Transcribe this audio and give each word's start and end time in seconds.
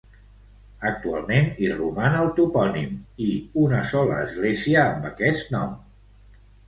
Actualment 0.91 1.51
hi 1.63 1.67
roman 1.73 2.17
el 2.21 2.31
topònim, 2.39 2.95
i 3.25 3.29
una 3.65 3.83
sola 3.93 4.19
església, 4.23 4.83
amb 4.95 5.09
aquest 5.11 5.55
nom. 5.59 5.77